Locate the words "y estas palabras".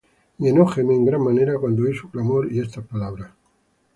2.51-3.33